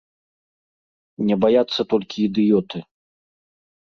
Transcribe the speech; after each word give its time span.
Не 1.27 1.35
баяцца 1.43 1.81
толькі 1.93 2.17
ідыёты. 2.27 2.77